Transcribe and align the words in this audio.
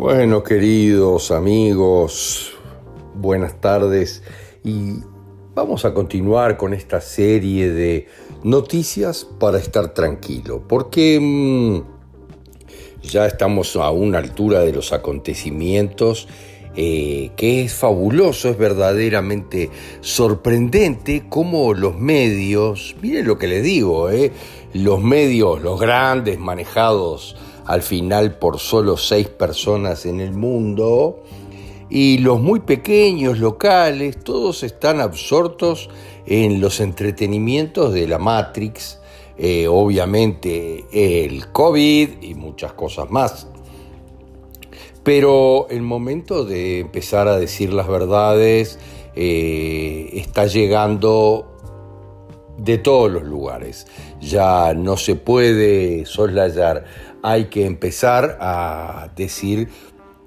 Bueno, 0.00 0.42
queridos 0.42 1.30
amigos, 1.30 2.52
buenas 3.16 3.60
tardes. 3.60 4.22
Y 4.64 4.94
vamos 5.54 5.84
a 5.84 5.92
continuar 5.92 6.56
con 6.56 6.72
esta 6.72 7.02
serie 7.02 7.70
de 7.70 8.06
noticias 8.42 9.28
para 9.38 9.58
estar 9.58 9.92
tranquilo, 9.92 10.64
porque 10.66 11.18
mmm, 11.20 11.82
ya 13.02 13.26
estamos 13.26 13.76
a 13.76 13.90
una 13.90 14.16
altura 14.16 14.60
de 14.60 14.72
los 14.72 14.94
acontecimientos 14.94 16.28
eh, 16.76 17.32
que 17.36 17.64
es 17.64 17.74
fabuloso, 17.74 18.48
es 18.48 18.56
verdaderamente 18.56 19.68
sorprendente 20.00 21.24
cómo 21.28 21.74
los 21.74 21.98
medios, 21.98 22.96
miren 23.02 23.26
lo 23.26 23.36
que 23.36 23.48
les 23.48 23.62
digo, 23.62 24.08
eh, 24.08 24.32
los 24.72 25.02
medios, 25.02 25.60
los 25.60 25.78
grandes 25.78 26.38
manejados 26.38 27.36
al 27.70 27.82
final 27.82 28.36
por 28.36 28.58
solo 28.58 28.96
seis 28.96 29.28
personas 29.28 30.04
en 30.04 30.18
el 30.20 30.32
mundo, 30.32 31.22
y 31.88 32.18
los 32.18 32.40
muy 32.40 32.58
pequeños, 32.58 33.38
locales, 33.38 34.18
todos 34.24 34.64
están 34.64 35.00
absortos 35.00 35.88
en 36.26 36.60
los 36.60 36.80
entretenimientos 36.80 37.94
de 37.94 38.08
la 38.08 38.18
Matrix, 38.18 38.98
eh, 39.38 39.68
obviamente 39.68 40.84
el 40.92 41.52
COVID 41.52 42.22
y 42.22 42.34
muchas 42.34 42.72
cosas 42.72 43.08
más. 43.08 43.46
Pero 45.04 45.68
el 45.70 45.82
momento 45.82 46.44
de 46.44 46.80
empezar 46.80 47.28
a 47.28 47.38
decir 47.38 47.72
las 47.72 47.86
verdades 47.86 48.80
eh, 49.14 50.10
está 50.14 50.46
llegando 50.46 51.50
de 52.58 52.78
todos 52.78 53.10
los 53.10 53.22
lugares. 53.22 53.86
Ya 54.20 54.74
no 54.74 54.96
se 54.96 55.16
puede 55.16 56.04
soslayar, 56.04 56.84
hay 57.22 57.46
que 57.46 57.66
empezar 57.66 58.38
a 58.40 59.10
decir 59.16 59.68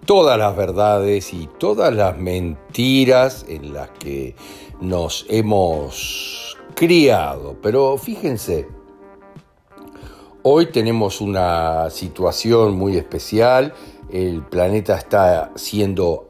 todas 0.06 0.38
las 0.38 0.56
verdades 0.56 1.34
y 1.34 1.50
todas 1.60 1.94
las 1.94 2.18
mentiras 2.18 3.46
en 3.48 3.74
las 3.74 3.90
que 3.92 4.36
nos 4.82 5.26
hemos 5.30 6.58
criado. 6.76 7.56
Pero 7.62 7.98
fíjense, 7.98 8.68
hoy 10.44 10.68
tenemos 10.68 11.22
una 11.22 11.90
situación 11.90 12.76
muy 12.76 12.98
especial, 12.98 13.74
el 14.12 14.44
planeta 14.44 14.98
está 14.98 15.52
siendo 15.56 16.30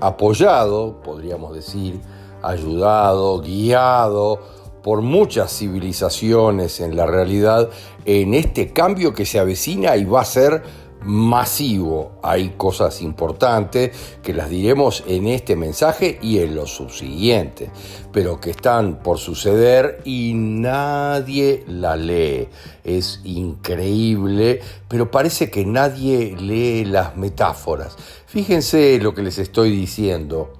apoyado, 0.00 1.00
podríamos 1.02 1.54
decir, 1.54 2.00
ayudado, 2.42 3.40
guiado 3.40 4.55
por 4.86 5.02
muchas 5.02 5.50
civilizaciones 5.50 6.78
en 6.78 6.94
la 6.94 7.06
realidad 7.06 7.70
en 8.04 8.34
este 8.34 8.72
cambio 8.72 9.14
que 9.14 9.26
se 9.26 9.40
avecina 9.40 9.96
y 9.96 10.04
va 10.04 10.20
a 10.20 10.24
ser 10.24 10.62
masivo. 11.02 12.12
Hay 12.22 12.50
cosas 12.56 13.02
importantes 13.02 13.90
que 14.22 14.32
las 14.32 14.48
diremos 14.48 15.02
en 15.08 15.26
este 15.26 15.56
mensaje 15.56 16.20
y 16.22 16.38
en 16.38 16.54
los 16.54 16.70
subsiguientes, 16.70 17.68
pero 18.12 18.40
que 18.40 18.50
están 18.50 19.02
por 19.02 19.18
suceder 19.18 20.02
y 20.04 20.34
nadie 20.34 21.64
la 21.66 21.96
lee. 21.96 22.46
Es 22.84 23.22
increíble, 23.24 24.60
pero 24.86 25.10
parece 25.10 25.50
que 25.50 25.66
nadie 25.66 26.36
lee 26.38 26.84
las 26.84 27.16
metáforas. 27.16 27.96
Fíjense 28.26 29.00
lo 29.00 29.14
que 29.14 29.24
les 29.24 29.38
estoy 29.38 29.72
diciendo 29.72 30.52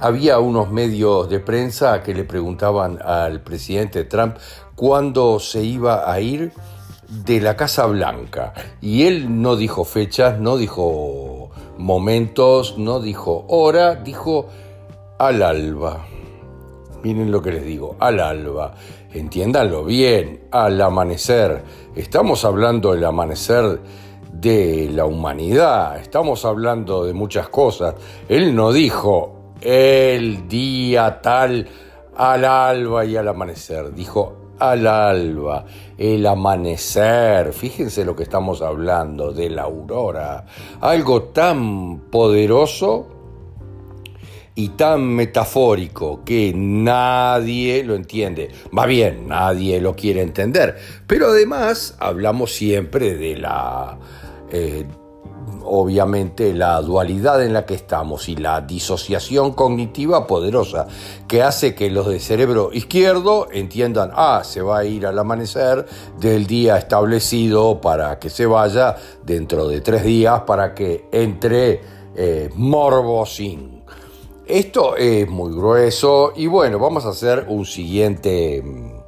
había 0.00 0.38
unos 0.38 0.70
medios 0.70 1.28
de 1.28 1.40
prensa 1.40 2.02
que 2.02 2.14
le 2.14 2.24
preguntaban 2.24 2.98
al 3.04 3.42
presidente 3.42 4.04
Trump 4.04 4.36
cuándo 4.74 5.38
se 5.38 5.62
iba 5.62 6.10
a 6.10 6.20
ir 6.20 6.52
de 7.08 7.40
la 7.40 7.56
Casa 7.56 7.86
Blanca. 7.86 8.54
Y 8.80 9.02
él 9.02 9.42
no 9.42 9.56
dijo 9.56 9.84
fechas, 9.84 10.40
no 10.40 10.56
dijo 10.56 11.50
momentos, 11.76 12.78
no 12.78 13.00
dijo 13.00 13.44
hora, 13.48 13.96
dijo 13.96 14.48
al 15.18 15.42
alba. 15.42 16.06
Miren 17.02 17.30
lo 17.30 17.42
que 17.42 17.52
les 17.52 17.64
digo, 17.64 17.96
al 17.98 18.20
alba. 18.20 18.74
Entiéndanlo 19.12 19.84
bien, 19.84 20.44
al 20.50 20.80
amanecer. 20.80 21.62
Estamos 21.94 22.44
hablando 22.44 22.92
del 22.92 23.04
amanecer 23.04 23.80
de 24.32 24.88
la 24.92 25.04
humanidad, 25.04 25.98
estamos 25.98 26.44
hablando 26.44 27.04
de 27.04 27.12
muchas 27.12 27.48
cosas. 27.48 27.96
Él 28.28 28.54
no 28.54 28.72
dijo 28.72 29.39
el 29.60 30.48
día 30.48 31.20
tal 31.20 31.66
al 32.16 32.44
alba 32.44 33.04
y 33.04 33.16
al 33.16 33.28
amanecer. 33.28 33.94
Dijo 33.94 34.54
al 34.58 34.86
alba, 34.86 35.64
el 35.96 36.26
amanecer. 36.26 37.52
Fíjense 37.52 38.04
lo 38.04 38.14
que 38.14 38.22
estamos 38.22 38.62
hablando 38.62 39.32
de 39.32 39.50
la 39.50 39.62
aurora. 39.62 40.44
Algo 40.80 41.22
tan 41.24 42.10
poderoso 42.10 43.08
y 44.54 44.70
tan 44.70 45.02
metafórico 45.02 46.22
que 46.24 46.52
nadie 46.54 47.82
lo 47.82 47.94
entiende. 47.94 48.50
Va 48.76 48.84
bien, 48.86 49.28
nadie 49.28 49.80
lo 49.80 49.96
quiere 49.96 50.20
entender. 50.20 50.76
Pero 51.06 51.28
además 51.28 51.96
hablamos 51.98 52.52
siempre 52.52 53.14
de 53.16 53.36
la... 53.36 53.98
Eh, 54.52 54.84
obviamente 55.64 56.52
la 56.52 56.80
dualidad 56.82 57.44
en 57.44 57.52
la 57.52 57.64
que 57.64 57.74
estamos 57.74 58.28
y 58.28 58.36
la 58.36 58.60
disociación 58.60 59.52
cognitiva 59.52 60.26
poderosa 60.26 60.86
que 61.28 61.42
hace 61.42 61.74
que 61.74 61.90
los 61.90 62.08
de 62.08 62.18
cerebro 62.18 62.70
izquierdo 62.72 63.48
entiendan, 63.52 64.10
ah, 64.14 64.42
se 64.44 64.62
va 64.62 64.78
a 64.78 64.84
ir 64.84 65.06
al 65.06 65.18
amanecer 65.18 65.86
del 66.18 66.46
día 66.46 66.76
establecido 66.76 67.80
para 67.80 68.18
que 68.18 68.30
se 68.30 68.46
vaya 68.46 68.96
dentro 69.24 69.68
de 69.68 69.80
tres 69.80 70.04
días 70.04 70.40
para 70.40 70.74
que 70.74 71.06
entre 71.12 71.80
eh, 72.16 72.50
sin. 73.26 73.80
Esto 74.46 74.96
es 74.96 75.28
muy 75.28 75.52
grueso 75.52 76.32
y 76.34 76.48
bueno, 76.48 76.78
vamos 76.78 77.06
a 77.06 77.10
hacer 77.10 77.46
un 77.48 77.64
siguiente 77.64 78.60
mm, 78.62 79.00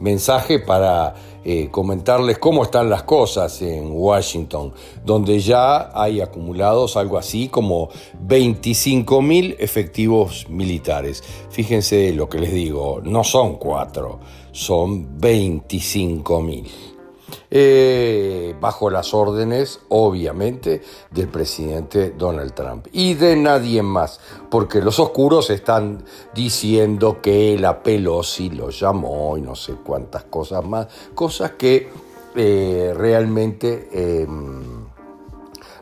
mensaje 0.00 0.60
para 0.60 1.14
eh, 1.44 1.68
comentarles 1.70 2.38
cómo 2.38 2.62
están 2.62 2.88
las 2.88 3.02
cosas 3.02 3.60
en 3.62 3.90
Washington, 3.90 4.72
donde 5.04 5.40
ya 5.40 5.90
hay 5.92 6.20
acumulados 6.20 6.96
algo 6.96 7.18
así 7.18 7.48
como 7.48 7.88
25 8.20 9.22
mil 9.22 9.56
efectivos 9.58 10.46
militares. 10.48 11.22
Fíjense 11.50 12.12
lo 12.12 12.28
que 12.28 12.38
les 12.38 12.52
digo, 12.52 13.00
no 13.02 13.24
son 13.24 13.56
cuatro, 13.56 14.20
son 14.52 15.18
25 15.18 16.40
mil. 16.42 16.91
Eh, 17.54 18.56
bajo 18.58 18.88
las 18.88 19.12
órdenes, 19.12 19.80
obviamente, 19.90 20.80
del 21.10 21.28
presidente 21.28 22.14
Donald 22.16 22.54
Trump 22.54 22.86
y 22.92 23.12
de 23.12 23.36
nadie 23.36 23.82
más, 23.82 24.20
porque 24.50 24.80
los 24.80 24.98
oscuros 24.98 25.50
están 25.50 26.02
diciendo 26.34 27.20
que 27.20 27.58
la 27.58 27.82
Pelosi 27.82 28.48
lo 28.48 28.70
llamó 28.70 29.36
y 29.36 29.42
no 29.42 29.54
sé 29.54 29.74
cuántas 29.74 30.24
cosas 30.24 30.64
más, 30.64 30.86
cosas 31.14 31.50
que 31.50 31.90
eh, 32.34 32.94
realmente 32.96 33.90
em, 33.92 34.86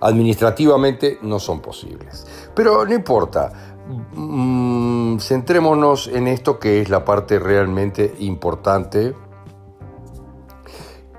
administrativamente 0.00 1.20
no 1.22 1.38
son 1.38 1.60
posibles. 1.60 2.26
Pero 2.52 2.84
no 2.84 2.92
importa. 2.92 3.76
Mm, 4.12 5.18
centrémonos 5.18 6.08
en 6.08 6.26
esto 6.26 6.58
que 6.58 6.80
es 6.80 6.88
la 6.88 7.04
parte 7.04 7.38
realmente 7.38 8.12
importante 8.18 9.14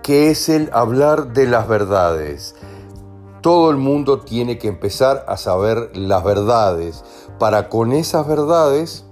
que 0.03 0.31
es 0.31 0.49
el 0.49 0.69
hablar 0.73 1.33
de 1.33 1.47
las 1.47 1.67
verdades. 1.67 2.55
Todo 3.41 3.69
el 3.71 3.77
mundo 3.77 4.19
tiene 4.19 4.57
que 4.57 4.67
empezar 4.67 5.25
a 5.27 5.37
saber 5.37 5.95
las 5.95 6.23
verdades 6.23 7.03
para 7.39 7.69
con 7.69 7.91
esas 7.91 8.27
verdades 8.27 9.05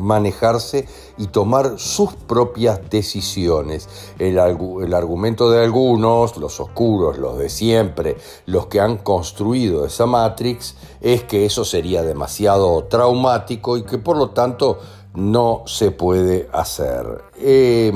manejarse 0.00 0.88
y 1.18 1.26
tomar 1.28 1.78
sus 1.78 2.14
propias 2.14 2.80
decisiones. 2.90 3.88
El, 4.18 4.38
el, 4.38 4.94
argumento 4.94 5.50
de 5.50 5.62
algunos, 5.62 6.36
los 6.38 6.58
oscuros, 6.58 7.18
los 7.18 7.38
de 7.38 7.50
siempre, 7.50 8.16
los 8.46 8.66
que 8.66 8.80
han 8.80 8.96
construido 8.96 9.84
esa 9.84 10.06
Matrix, 10.06 10.76
es 11.00 11.22
que 11.24 11.44
eso 11.44 11.64
sería 11.64 12.02
demasiado 12.02 12.84
traumático 12.84 13.76
y 13.76 13.82
que 13.82 13.98
por 13.98 14.16
lo 14.16 14.30
tanto 14.30 14.78
no 15.14 15.62
se 15.66 15.90
puede 15.90 16.48
hacer. 16.52 17.22
Eh, 17.36 17.92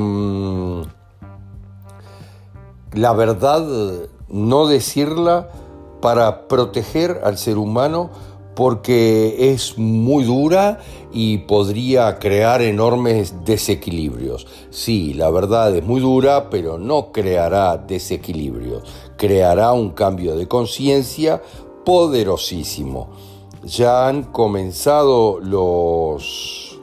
la 2.95 3.13
verdad, 3.13 3.67
no 4.29 4.67
decirla 4.67 5.49
para 6.01 6.49
proteger 6.49 7.21
al 7.25 7.39
ser 7.39 7.59
humano 7.59 8.11
porque 8.55 9.53
es 9.53 9.79
muy 9.79 10.25
dura 10.25 10.81
y 11.13 11.39
podría 11.39 12.19
crear 12.19 12.63
enormes 12.63 13.45
desequilibrios. 13.45 14.47
Sí, 14.71 15.15
la 15.15 15.31
verdad 15.31 15.75
es 15.75 15.85
muy 15.85 16.01
dura, 16.01 16.51
pero 16.51 16.79
no 16.79 17.11
creará 17.11 17.77
desequilibrios, 17.77 18.83
creará 19.17 19.73
un 19.73 19.91
cambio 19.91 20.37
de 20.37 20.47
conciencia 20.47 21.43
poderosísimo. 21.85 23.09
Ya 23.65 24.07
han 24.07 24.25
comenzado 24.25 25.41
los 25.41 26.74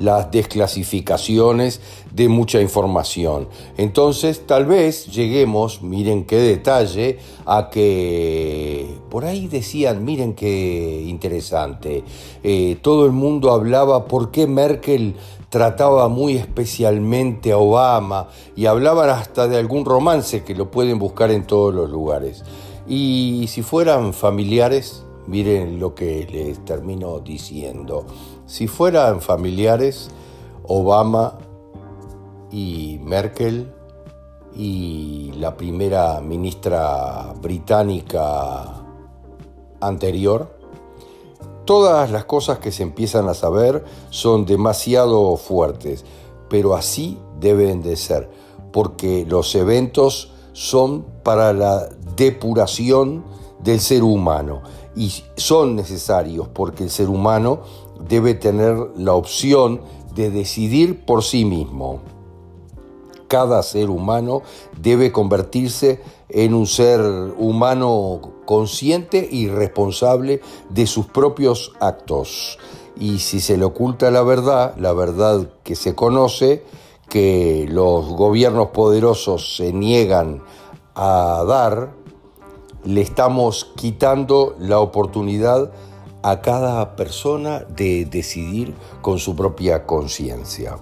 las 0.00 0.30
desclasificaciones 0.30 1.80
de 2.12 2.28
mucha 2.28 2.60
información. 2.60 3.48
Entonces, 3.76 4.46
tal 4.46 4.66
vez 4.66 5.06
lleguemos, 5.06 5.82
miren 5.82 6.24
qué 6.24 6.38
detalle, 6.38 7.18
a 7.46 7.70
que 7.70 8.96
por 9.10 9.26
ahí 9.26 9.46
decían, 9.46 10.04
miren 10.04 10.34
qué 10.34 11.04
interesante, 11.06 12.02
eh, 12.42 12.78
todo 12.82 13.06
el 13.06 13.12
mundo 13.12 13.52
hablaba 13.52 14.06
por 14.06 14.30
qué 14.30 14.46
Merkel 14.46 15.14
trataba 15.50 16.08
muy 16.08 16.36
especialmente 16.36 17.52
a 17.52 17.58
Obama 17.58 18.28
y 18.56 18.66
hablaban 18.66 19.10
hasta 19.10 19.48
de 19.48 19.58
algún 19.58 19.84
romance 19.84 20.44
que 20.44 20.54
lo 20.54 20.70
pueden 20.70 20.98
buscar 20.98 21.30
en 21.30 21.46
todos 21.46 21.74
los 21.74 21.90
lugares. 21.90 22.42
Y 22.88 23.46
si 23.48 23.62
fueran 23.62 24.14
familiares, 24.14 25.04
miren 25.26 25.78
lo 25.78 25.94
que 25.94 26.26
les 26.30 26.64
termino 26.64 27.20
diciendo. 27.20 28.06
Si 28.50 28.66
fueran 28.66 29.20
familiares, 29.20 30.10
Obama 30.64 31.38
y 32.50 32.98
Merkel 33.00 33.72
y 34.56 35.30
la 35.36 35.56
primera 35.56 36.20
ministra 36.20 37.32
británica 37.40 38.82
anterior, 39.80 40.58
todas 41.64 42.10
las 42.10 42.24
cosas 42.24 42.58
que 42.58 42.72
se 42.72 42.82
empiezan 42.82 43.28
a 43.28 43.34
saber 43.34 43.84
son 44.10 44.46
demasiado 44.46 45.36
fuertes, 45.36 46.04
pero 46.48 46.74
así 46.74 47.20
deben 47.38 47.82
de 47.82 47.94
ser, 47.94 48.28
porque 48.72 49.24
los 49.28 49.54
eventos 49.54 50.32
son 50.54 51.04
para 51.22 51.52
la 51.52 51.88
depuración 52.16 53.22
del 53.62 53.78
ser 53.78 54.02
humano 54.02 54.62
y 54.96 55.12
son 55.36 55.76
necesarios 55.76 56.48
porque 56.48 56.82
el 56.82 56.90
ser 56.90 57.08
humano 57.08 57.60
debe 58.08 58.34
tener 58.34 58.76
la 58.96 59.14
opción 59.14 59.80
de 60.14 60.30
decidir 60.30 61.04
por 61.04 61.22
sí 61.22 61.44
mismo. 61.44 62.00
Cada 63.28 63.62
ser 63.62 63.90
humano 63.90 64.42
debe 64.80 65.12
convertirse 65.12 66.00
en 66.28 66.54
un 66.54 66.66
ser 66.66 67.00
humano 67.38 68.20
consciente 68.44 69.28
y 69.30 69.48
responsable 69.48 70.40
de 70.68 70.86
sus 70.86 71.06
propios 71.06 71.72
actos. 71.80 72.58
Y 72.96 73.20
si 73.20 73.40
se 73.40 73.56
le 73.56 73.64
oculta 73.64 74.10
la 74.10 74.22
verdad, 74.22 74.74
la 74.76 74.92
verdad 74.92 75.48
que 75.62 75.76
se 75.76 75.94
conoce, 75.94 76.64
que 77.08 77.66
los 77.68 78.08
gobiernos 78.08 78.68
poderosos 78.68 79.56
se 79.56 79.72
niegan 79.72 80.42
a 80.94 81.44
dar, 81.46 81.92
le 82.84 83.00
estamos 83.00 83.72
quitando 83.76 84.54
la 84.58 84.80
oportunidad 84.80 85.72
a 86.22 86.40
cada 86.40 86.96
persona 86.96 87.60
de 87.60 88.04
decidir 88.04 88.74
con 89.00 89.18
su 89.18 89.34
propia 89.34 89.86
conciencia. 89.86 90.76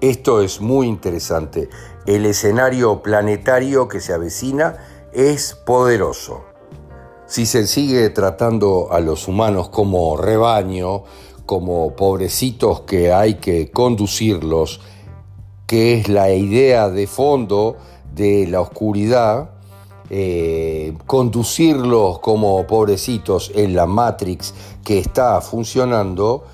Esto 0.00 0.40
es 0.40 0.60
muy 0.60 0.88
interesante. 0.88 1.68
El 2.06 2.26
escenario 2.26 3.02
planetario 3.02 3.88
que 3.88 4.00
se 4.00 4.12
avecina 4.12 4.76
es 5.12 5.54
poderoso. 5.54 6.44
Si 7.26 7.46
se 7.46 7.66
sigue 7.66 8.10
tratando 8.10 8.92
a 8.92 9.00
los 9.00 9.28
humanos 9.28 9.68
como 9.68 10.16
rebaño, 10.16 11.04
como 11.46 11.94
pobrecitos 11.94 12.80
que 12.80 13.12
hay 13.12 13.34
que 13.34 13.70
conducirlos, 13.70 14.80
que 15.66 15.94
es 15.94 16.08
la 16.08 16.30
idea 16.30 16.90
de 16.90 17.06
fondo 17.06 17.76
de 18.14 18.46
la 18.48 18.60
oscuridad, 18.60 19.50
eh, 20.14 20.92
conducirlos 21.06 22.18
como 22.18 22.66
pobrecitos 22.66 23.50
en 23.54 23.74
la 23.74 23.86
Matrix 23.86 24.52
que 24.84 24.98
está 24.98 25.40
funcionando, 25.40 26.44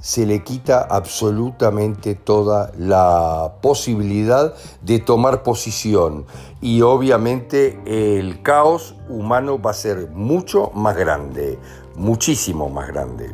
se 0.00 0.24
le 0.24 0.42
quita 0.42 0.80
absolutamente 0.80 2.14
toda 2.14 2.72
la 2.78 3.56
posibilidad 3.60 4.54
de 4.80 5.00
tomar 5.00 5.42
posición 5.42 6.24
y 6.62 6.80
obviamente 6.80 7.78
el 7.84 8.40
caos 8.40 8.94
humano 9.06 9.60
va 9.60 9.72
a 9.72 9.74
ser 9.74 10.08
mucho 10.08 10.70
más 10.74 10.96
grande, 10.96 11.58
muchísimo 11.94 12.70
más 12.70 12.88
grande. 12.88 13.32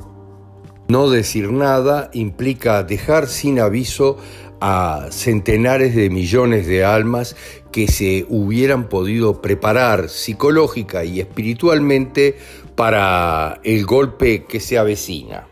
No 0.88 1.10
decir 1.10 1.52
nada 1.52 2.10
implica 2.12 2.82
dejar 2.82 3.28
sin 3.28 3.60
aviso 3.60 4.16
a 4.60 5.06
centenares 5.10 5.94
de 5.94 6.10
millones 6.10 6.66
de 6.66 6.84
almas 6.84 7.36
que 7.72 7.88
se 7.88 8.26
hubieran 8.28 8.88
podido 8.88 9.40
preparar 9.40 10.08
psicológica 10.08 11.04
y 11.04 11.20
espiritualmente 11.20 12.36
para 12.74 13.60
el 13.64 13.86
golpe 13.86 14.44
que 14.44 14.60
se 14.60 14.78
avecina. 14.78 15.46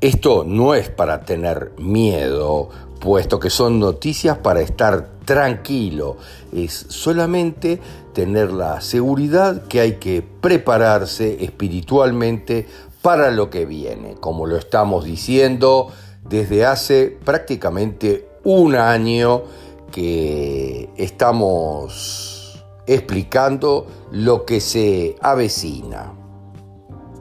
Esto 0.00 0.44
no 0.44 0.74
es 0.74 0.88
para 0.88 1.20
tener 1.20 1.72
miedo, 1.78 2.70
puesto 3.00 3.38
que 3.38 3.50
son 3.50 3.78
noticias 3.78 4.38
para 4.38 4.60
estar 4.60 5.12
tranquilo, 5.24 6.16
es 6.52 6.86
solamente 6.88 7.80
tener 8.12 8.52
la 8.52 8.80
seguridad 8.80 9.66
que 9.68 9.80
hay 9.80 9.92
que 9.94 10.22
prepararse 10.22 11.44
espiritualmente 11.44 12.66
para 13.00 13.30
lo 13.30 13.50
que 13.50 13.64
viene, 13.64 14.14
como 14.14 14.46
lo 14.46 14.56
estamos 14.56 15.04
diciendo 15.04 15.92
desde 16.28 16.64
hace 16.64 17.18
prácticamente 17.24 18.28
un 18.44 18.74
año 18.74 19.42
que 19.90 20.88
estamos 20.96 22.64
explicando 22.86 23.86
lo 24.10 24.44
que 24.44 24.60
se 24.60 25.16
avecina. 25.20 26.12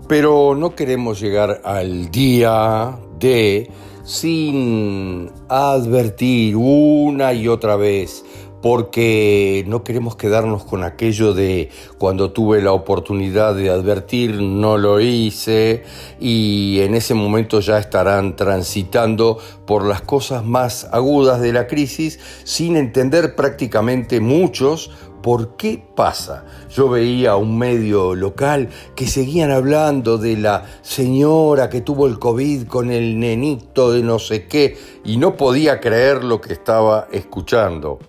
Pero 0.07 0.55
no 0.55 0.75
queremos 0.75 1.19
llegar 1.19 1.61
al 1.63 2.09
día 2.11 2.97
de 3.19 3.69
sin 4.03 5.31
advertir 5.47 6.55
una 6.57 7.33
y 7.33 7.47
otra 7.47 7.75
vez 7.75 8.25
porque 8.61 9.63
no 9.67 9.83
queremos 9.83 10.15
quedarnos 10.15 10.63
con 10.63 10.83
aquello 10.83 11.33
de 11.33 11.69
cuando 11.97 12.31
tuve 12.31 12.61
la 12.61 12.73
oportunidad 12.73 13.55
de 13.55 13.69
advertir 13.69 14.41
no 14.41 14.77
lo 14.77 14.99
hice 14.99 15.83
y 16.19 16.79
en 16.81 16.95
ese 16.95 17.13
momento 17.13 17.59
ya 17.59 17.79
estarán 17.79 18.35
transitando 18.35 19.37
por 19.65 19.85
las 19.85 20.01
cosas 20.01 20.45
más 20.45 20.87
agudas 20.91 21.41
de 21.41 21.53
la 21.53 21.67
crisis 21.67 22.19
sin 22.43 22.75
entender 22.75 23.35
prácticamente 23.35 24.19
muchos 24.19 24.91
¿Por 25.21 25.55
qué 25.55 25.83
pasa? 25.95 26.45
Yo 26.75 26.89
veía 26.89 27.35
un 27.35 27.55
medio 27.55 28.15
local 28.15 28.69
que 28.95 29.05
seguían 29.05 29.51
hablando 29.51 30.17
de 30.17 30.35
la 30.35 30.65
señora 30.81 31.69
que 31.69 31.81
tuvo 31.81 32.07
el 32.07 32.17
COVID 32.17 32.65
con 32.65 32.89
el 32.89 33.19
nenito 33.19 33.91
de 33.91 34.01
no 34.01 34.17
sé 34.17 34.47
qué 34.47 34.77
y 35.05 35.17
no 35.17 35.37
podía 35.37 35.79
creer 35.79 36.23
lo 36.23 36.41
que 36.41 36.53
estaba 36.53 37.07
escuchando 37.11 37.99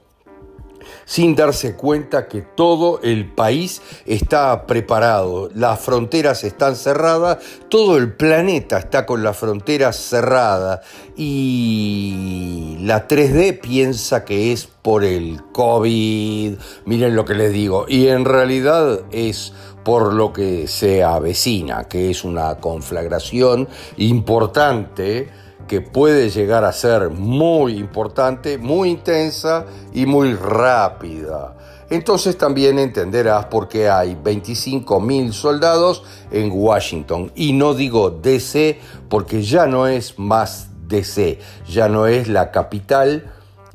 sin 1.05 1.35
darse 1.35 1.75
cuenta 1.77 2.29
que 2.29 2.43
todo 2.43 3.01
el 3.03 3.33
país 3.33 3.83
está 4.07 4.67
preparado, 4.67 5.51
las 5.55 5.81
fronteras 5.81 6.45
están 6.45 6.77
cerradas, 6.77 7.39
todo 7.69 7.97
el 7.97 8.13
planeta 8.13 8.79
está 8.79 9.07
con 9.07 9.23
las 9.23 9.37
fronteras 9.37 9.97
cerradas. 9.97 10.81
Y 11.17 12.77
la 12.81 13.07
3D 13.07 13.61
piensa 13.61 14.25
que 14.25 14.53
es 14.53 14.67
por 14.67 15.05
el 15.05 15.41
COVID, 15.53 16.55
miren 16.87 17.17
lo 17.17 17.25
que 17.25 17.35
les 17.35 17.53
digo, 17.53 17.85
y 17.89 18.09
en 18.09 18.25
realidad 18.25 19.01
es 19.11 19.53
por 19.85 20.13
lo 20.15 20.33
que 20.33 20.69
se 20.69 21.03
avecina, 21.03 21.85
que 21.85 22.11
es 22.11 22.25
una 22.25 22.57
conflagración 22.57 23.69
importante 23.97 25.29
que 25.73 25.81
puede 25.81 26.29
llegar 26.29 26.65
a 26.65 26.73
ser 26.75 27.09
muy 27.09 27.79
importante, 27.79 28.59
muy 28.59 28.91
intensa 28.91 29.65
y 29.95 30.05
muy 30.05 30.35
rápida. 30.35 31.57
Entonces 31.89 32.37
también 32.37 32.79
entenderás 32.79 33.47
por 33.47 33.69
qué 33.69 33.89
hay 33.89 34.15
25 34.15 35.01
mil 35.01 35.33
soldados 35.33 36.05
en 36.31 36.51
Washington. 36.53 37.33
Y 37.35 37.55
no 37.55 37.73
digo 37.73 38.11
DC 38.11 38.81
porque 39.09 39.43
ya 39.43 39.65
no 39.65 39.87
es 39.87 40.19
más 40.19 40.69
DC, 40.89 41.39
ya 41.67 41.89
no 41.89 42.07
es 42.07 42.29
la 42.29 42.51
capital 42.51 43.33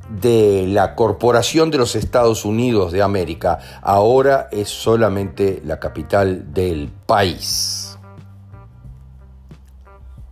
de 0.08 0.66
la 0.68 0.94
Corporación 0.94 1.72
de 1.72 1.78
los 1.78 1.96
Estados 1.96 2.44
Unidos 2.44 2.92
de 2.92 3.02
América, 3.02 3.58
ahora 3.82 4.48
es 4.52 4.68
solamente 4.68 5.60
la 5.64 5.80
capital 5.80 6.54
del 6.54 6.92
país. 7.06 7.87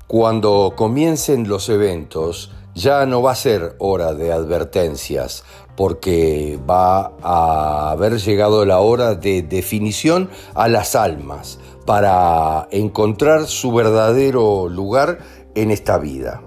Cuando 0.08 0.74
comiencen 0.76 1.48
los 1.48 1.68
eventos, 1.68 2.52
ya 2.76 3.06
no 3.06 3.22
va 3.22 3.32
a 3.32 3.34
ser 3.34 3.74
hora 3.80 4.14
de 4.14 4.32
advertencias, 4.32 5.42
porque 5.74 6.60
va 6.70 7.12
a 7.22 7.90
haber 7.90 8.20
llegado 8.20 8.64
la 8.64 8.78
hora 8.78 9.16
de 9.16 9.42
definición 9.42 10.30
a 10.54 10.68
las 10.68 10.94
almas 10.94 11.58
para 11.86 12.68
encontrar 12.70 13.48
su 13.48 13.72
verdadero 13.72 14.68
lugar 14.68 15.18
en 15.56 15.72
esta 15.72 15.98
vida. 15.98 16.40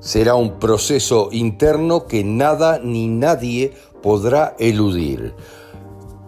Será 0.00 0.34
un 0.34 0.58
proceso 0.58 1.28
interno 1.30 2.06
que 2.06 2.24
nada 2.24 2.80
ni 2.82 3.06
nadie 3.06 3.72
podrá 4.02 4.56
eludir. 4.58 5.32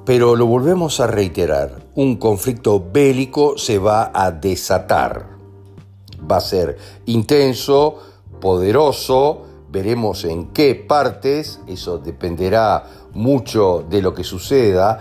Pero 0.04 0.36
lo 0.36 0.46
volvemos 0.46 1.00
a 1.00 1.08
reiterar, 1.08 1.88
un 1.96 2.18
conflicto 2.18 2.84
bélico 2.92 3.58
se 3.58 3.78
va 3.78 4.12
a 4.14 4.30
desatar 4.30 5.37
va 6.30 6.36
a 6.36 6.40
ser 6.40 6.76
intenso, 7.06 7.98
poderoso, 8.40 9.42
veremos 9.70 10.24
en 10.24 10.48
qué 10.48 10.74
partes, 10.74 11.60
eso 11.66 11.98
dependerá 11.98 12.84
mucho 13.12 13.84
de 13.88 14.02
lo 14.02 14.14
que 14.14 14.24
suceda, 14.24 15.00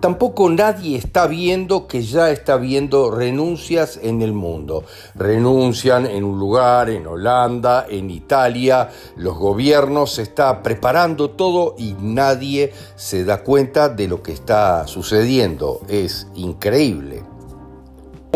tampoco 0.00 0.50
nadie 0.50 0.98
está 0.98 1.26
viendo 1.26 1.86
que 1.86 2.02
ya 2.02 2.30
está 2.30 2.56
viendo 2.56 3.10
renuncias 3.10 3.98
en 4.02 4.20
el 4.20 4.34
mundo. 4.34 4.84
Renuncian 5.14 6.06
en 6.06 6.24
un 6.24 6.38
lugar, 6.38 6.90
en 6.90 7.06
Holanda, 7.06 7.86
en 7.88 8.10
Italia, 8.10 8.90
los 9.16 9.38
gobiernos 9.38 10.12
se 10.12 10.22
está 10.22 10.62
preparando 10.62 11.30
todo 11.30 11.74
y 11.78 11.94
nadie 11.98 12.72
se 12.96 13.24
da 13.24 13.42
cuenta 13.42 13.88
de 13.88 14.08
lo 14.08 14.22
que 14.22 14.32
está 14.32 14.86
sucediendo. 14.86 15.80
Es 15.88 16.26
increíble. 16.34 17.33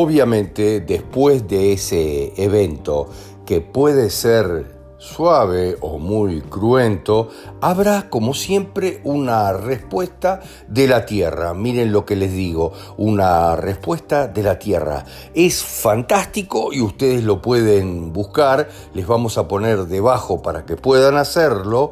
Obviamente, 0.01 0.79
después 0.79 1.49
de 1.49 1.73
ese 1.73 2.33
evento, 2.41 3.09
que 3.45 3.61
puede 3.61 4.11
ser 4.11 4.77
suave 4.97 5.77
o 5.81 5.99
muy 5.99 6.41
cruento, 6.41 7.31
habrá 7.61 8.09
como 8.09 8.33
siempre 8.33 9.01
una 9.03 9.53
respuesta 9.53 10.39
de 10.69 10.87
la 10.87 11.05
tierra. 11.05 11.53
Miren 11.53 11.91
lo 11.91 12.07
que 12.07 12.15
les 12.15 12.31
digo, 12.31 12.73
una 12.97 13.57
respuesta 13.57 14.29
de 14.29 14.45
la 14.45 14.61
tierra. 14.61 15.05
Es 15.35 15.65
fantástico 15.65 16.73
y 16.73 16.81
ustedes 16.81 17.25
lo 17.25 17.43
pueden 17.43 18.13
buscar, 18.13 18.69
les 18.95 19.05
vamos 19.05 19.37
a 19.37 19.49
poner 19.49 19.87
debajo 19.87 20.43
para 20.43 20.65
que 20.65 20.77
puedan 20.77 21.17
hacerlo. 21.17 21.91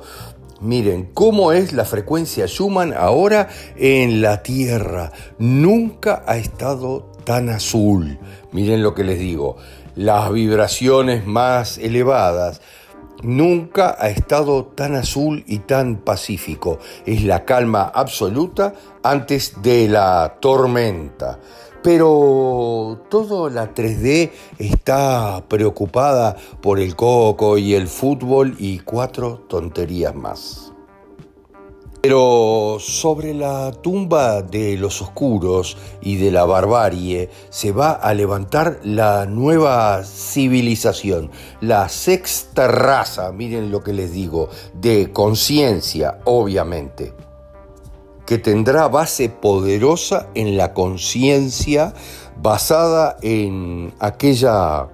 Miren 0.61 1.11
cómo 1.13 1.51
es 1.51 1.73
la 1.73 1.85
frecuencia 1.85 2.47
Schumann 2.47 2.95
ahora 2.97 3.49
en 3.75 4.23
la 4.23 4.45
Tierra. 4.45 5.11
Nunca 5.39 6.23
ha 6.25 6.37
estado 6.37 7.16
tan 7.27 7.51
azul. 7.51 8.19
Miren 8.53 8.83
lo 8.83 8.95
que 8.95 9.05
les 9.05 9.19
digo. 9.19 9.59
Las 9.95 10.33
vibraciones 10.33 11.27
más 11.27 11.77
elevadas 11.77 12.63
Nunca 13.23 13.97
ha 13.99 14.11
estado 14.11 14.67
tan 14.67 14.95
azul 14.95 15.43
y 15.47 15.61
tan 15.61 15.97
pacífico. 15.97 16.79
Es 17.07 17.25
la 17.25 17.45
calma 17.45 17.91
absoluta 17.95 18.75
antes 19.03 19.63
de 19.63 19.89
la 19.89 20.37
tormenta. 20.41 21.39
Pero 21.83 23.07
toda 23.09 23.51
la 23.51 23.73
3D 23.73 24.31
está 24.59 25.43
preocupada 25.49 26.37
por 26.61 26.79
el 26.79 26.95
coco 26.95 27.57
y 27.59 27.75
el 27.75 27.89
fútbol 27.89 28.55
y 28.59 28.81
cuatro 28.81 29.45
tonterías 29.49 30.15
más. 30.15 30.66
Pero 32.07 32.77
sobre 32.79 33.35
la 33.35 33.73
tumba 33.73 34.41
de 34.41 34.77
los 34.77 35.03
oscuros 35.03 35.77
y 36.01 36.15
de 36.15 36.31
la 36.31 36.45
barbarie 36.45 37.31
se 37.51 37.73
va 37.73 37.91
a 37.91 38.15
levantar 38.15 38.79
la 38.85 39.27
nueva 39.27 40.05
civilización, 40.05 41.33
la 41.61 41.89
sexta 41.89 42.69
raza, 42.69 43.33
miren 43.33 43.73
lo 43.73 43.83
que 43.83 43.93
les 43.93 44.13
digo, 44.13 44.51
de 44.73 45.11
conciencia, 45.13 46.21
obviamente, 46.27 47.13
que 48.25 48.39
tendrá 48.39 48.87
base 48.87 49.29
poderosa 49.29 50.29
en 50.35 50.57
la 50.57 50.75
conciencia 50.75 51.93
basada 52.41 53.17
en 53.21 53.93
aquella 53.99 54.87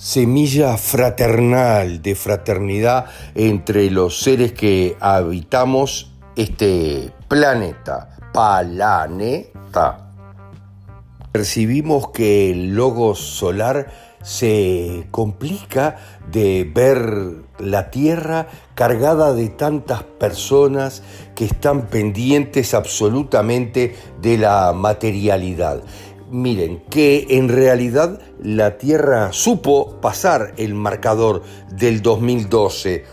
semilla 0.00 0.78
fraternal 0.78 2.00
de 2.00 2.14
fraternidad 2.14 3.04
entre 3.34 3.90
los 3.90 4.22
seres 4.22 4.52
que 4.52 4.96
habitamos 4.98 6.10
este 6.36 7.12
planeta, 7.28 8.16
planeta. 8.32 10.10
Percibimos 11.30 12.08
que 12.12 12.50
el 12.50 12.74
logo 12.74 13.14
solar 13.14 13.88
se 14.22 15.06
complica 15.10 15.98
de 16.30 16.70
ver 16.74 17.42
la 17.58 17.90
Tierra 17.90 18.48
cargada 18.74 19.34
de 19.34 19.50
tantas 19.50 20.02
personas 20.02 21.02
que 21.34 21.44
están 21.44 21.88
pendientes 21.88 22.72
absolutamente 22.72 23.94
de 24.22 24.38
la 24.38 24.72
materialidad 24.72 25.82
miren, 26.30 26.82
que 26.90 27.26
en 27.30 27.48
realidad 27.48 28.20
la 28.42 28.78
Tierra 28.78 29.32
supo 29.32 30.00
pasar 30.00 30.54
el 30.56 30.74
marcador 30.74 31.42
del 31.70 32.02
2012 32.02 33.04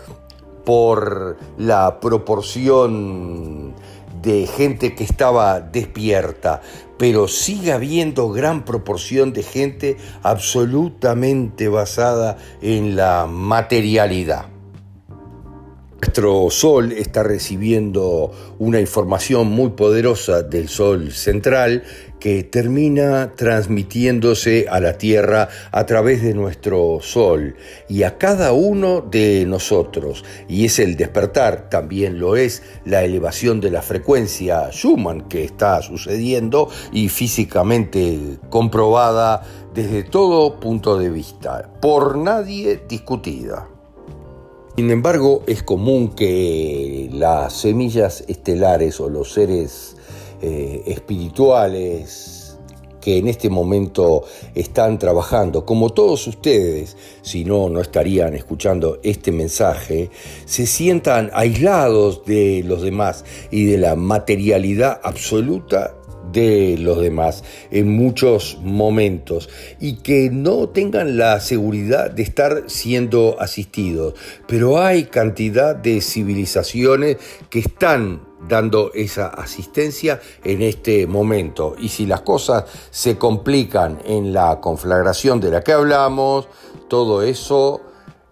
por 0.64 1.36
la 1.56 2.00
proporción 2.00 3.74
de 4.22 4.46
gente 4.46 4.94
que 4.94 5.04
estaba 5.04 5.60
despierta, 5.60 6.60
pero 6.98 7.28
sigue 7.28 7.72
habiendo 7.72 8.30
gran 8.30 8.64
proporción 8.64 9.32
de 9.32 9.42
gente 9.42 9.96
absolutamente 10.22 11.68
basada 11.68 12.36
en 12.60 12.96
la 12.96 13.26
materialidad. 13.26 14.57
Nuestro 16.00 16.48
Sol 16.50 16.92
está 16.92 17.24
recibiendo 17.24 18.30
una 18.60 18.80
información 18.80 19.48
muy 19.48 19.70
poderosa 19.70 20.42
del 20.42 20.68
Sol 20.68 21.10
central 21.10 21.82
que 22.20 22.44
termina 22.44 23.34
transmitiéndose 23.34 24.66
a 24.70 24.78
la 24.78 24.96
Tierra 24.96 25.48
a 25.72 25.86
través 25.86 26.22
de 26.22 26.34
nuestro 26.34 27.00
Sol 27.00 27.56
y 27.88 28.04
a 28.04 28.16
cada 28.16 28.52
uno 28.52 29.00
de 29.00 29.44
nosotros. 29.44 30.24
Y 30.48 30.66
es 30.66 30.78
el 30.78 30.96
despertar, 30.96 31.68
también 31.68 32.20
lo 32.20 32.36
es 32.36 32.62
la 32.84 33.02
elevación 33.02 33.60
de 33.60 33.72
la 33.72 33.82
frecuencia 33.82 34.70
Schumann 34.70 35.28
que 35.28 35.42
está 35.42 35.82
sucediendo 35.82 36.68
y 36.92 37.08
físicamente 37.08 38.38
comprobada 38.50 39.42
desde 39.74 40.04
todo 40.04 40.60
punto 40.60 40.96
de 40.96 41.10
vista, 41.10 41.70
por 41.80 42.16
nadie 42.16 42.82
discutida. 42.88 43.68
Sin 44.78 44.92
embargo, 44.92 45.42
es 45.48 45.64
común 45.64 46.10
que 46.14 47.10
las 47.12 47.52
semillas 47.52 48.22
estelares 48.28 49.00
o 49.00 49.08
los 49.08 49.32
seres 49.32 49.96
eh, 50.40 50.84
espirituales 50.86 52.56
que 53.00 53.18
en 53.18 53.26
este 53.26 53.50
momento 53.50 54.22
están 54.54 55.00
trabajando, 55.00 55.66
como 55.66 55.90
todos 55.90 56.28
ustedes, 56.28 56.96
si 57.22 57.44
no, 57.44 57.68
no 57.68 57.80
estarían 57.80 58.36
escuchando 58.36 59.00
este 59.02 59.32
mensaje, 59.32 60.10
se 60.44 60.64
sientan 60.64 61.32
aislados 61.32 62.24
de 62.24 62.62
los 62.64 62.80
demás 62.80 63.24
y 63.50 63.64
de 63.64 63.78
la 63.78 63.96
materialidad 63.96 65.00
absoluta 65.02 65.97
de 66.32 66.76
los 66.78 67.00
demás 67.00 67.44
en 67.70 67.88
muchos 67.88 68.58
momentos 68.62 69.48
y 69.80 69.96
que 69.96 70.30
no 70.30 70.68
tengan 70.68 71.16
la 71.16 71.40
seguridad 71.40 72.10
de 72.10 72.22
estar 72.22 72.64
siendo 72.66 73.36
asistidos. 73.40 74.14
Pero 74.46 74.80
hay 74.80 75.04
cantidad 75.04 75.74
de 75.76 76.00
civilizaciones 76.00 77.16
que 77.50 77.60
están 77.60 78.22
dando 78.48 78.92
esa 78.94 79.28
asistencia 79.28 80.20
en 80.44 80.62
este 80.62 81.06
momento. 81.06 81.74
Y 81.78 81.88
si 81.88 82.06
las 82.06 82.20
cosas 82.20 82.64
se 82.90 83.18
complican 83.18 83.98
en 84.04 84.32
la 84.32 84.60
conflagración 84.60 85.40
de 85.40 85.50
la 85.50 85.62
que 85.62 85.72
hablamos, 85.72 86.48
todo 86.88 87.22
eso 87.22 87.82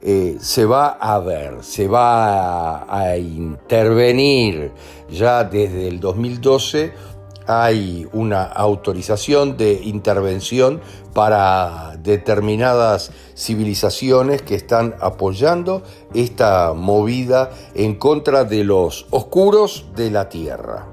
eh, 0.01 0.37
se 0.41 0.65
va 0.65 0.89
a 0.89 1.19
ver, 1.19 1.65
se 1.65 1.89
va 1.89 2.85
a 2.89 3.17
intervenir 3.17 4.71
ya 5.11 5.43
desde 5.45 5.89
el 5.89 6.01
2012 6.01 7.16
hay 7.47 8.07
una 8.13 8.43
autorización 8.45 9.57
de 9.57 9.75
intervención 9.85 10.81
para 11.15 11.97
determinadas 12.03 13.11
civilizaciones 13.37 14.43
que 14.43 14.55
están 14.55 14.95
apoyando 15.01 15.83
esta 16.15 16.73
movida 16.75 17.51
en 17.75 17.95
contra 17.95 18.45
de 18.45 18.65
los 18.65 19.07
oscuros 19.11 19.87
de 19.95 20.11
la 20.11 20.29
tierra. 20.29 20.87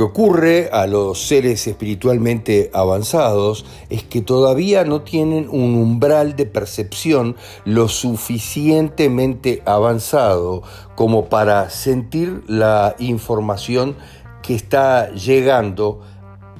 Lo 0.00 0.06
que 0.06 0.12
ocurre 0.12 0.70
a 0.72 0.86
los 0.86 1.28
seres 1.28 1.66
espiritualmente 1.66 2.70
avanzados 2.72 3.66
es 3.90 4.02
que 4.02 4.22
todavía 4.22 4.82
no 4.84 5.02
tienen 5.02 5.46
un 5.50 5.74
umbral 5.74 6.36
de 6.36 6.46
percepción 6.46 7.36
lo 7.66 7.86
suficientemente 7.86 9.62
avanzado 9.66 10.62
como 10.94 11.26
para 11.28 11.68
sentir 11.68 12.42
la 12.46 12.96
información 12.98 13.94
que 14.42 14.54
está 14.54 15.10
llegando 15.10 16.00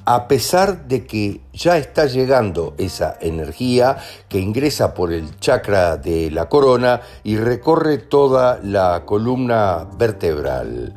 a 0.05 0.27
pesar 0.27 0.89
de 0.89 1.07
que 1.07 1.41
ya 1.53 1.77
está 1.77 2.07
llegando 2.07 2.75
esa 2.79 3.17
energía 3.21 3.99
que 4.29 4.41
ingresa 4.41 4.95
por 4.95 5.13
el 5.13 5.39
chakra 5.39 5.97
de 5.99 6.31
la 6.31 6.49
corona 6.49 7.01
y 7.23 7.37
recorre 7.37 7.99
toda 7.99 8.59
la 8.63 9.05
columna 9.05 9.87
vertebral 9.97 10.95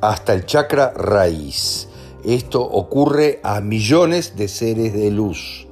hasta 0.00 0.32
el 0.32 0.46
chakra 0.46 0.92
raíz. 0.96 1.88
Esto 2.24 2.62
ocurre 2.62 3.40
a 3.42 3.60
millones 3.60 4.36
de 4.36 4.48
seres 4.48 4.94
de 4.94 5.10
luz. 5.10 5.65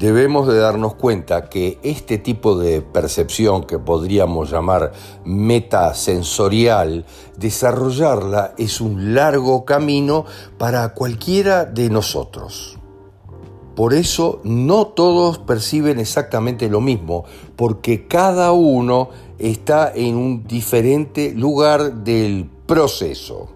Debemos 0.00 0.48
de 0.48 0.58
darnos 0.58 0.94
cuenta 0.94 1.50
que 1.50 1.78
este 1.82 2.16
tipo 2.16 2.56
de 2.56 2.80
percepción 2.80 3.64
que 3.64 3.78
podríamos 3.78 4.50
llamar 4.50 4.92
metasensorial, 5.26 7.04
desarrollarla 7.36 8.54
es 8.56 8.80
un 8.80 9.14
largo 9.14 9.66
camino 9.66 10.24
para 10.56 10.94
cualquiera 10.94 11.66
de 11.66 11.90
nosotros. 11.90 12.78
Por 13.76 13.92
eso 13.92 14.40
no 14.42 14.86
todos 14.86 15.38
perciben 15.38 16.00
exactamente 16.00 16.70
lo 16.70 16.80
mismo, 16.80 17.26
porque 17.54 18.06
cada 18.08 18.52
uno 18.52 19.10
está 19.38 19.92
en 19.94 20.16
un 20.16 20.46
diferente 20.46 21.34
lugar 21.34 21.96
del 21.96 22.48
proceso. 22.66 23.48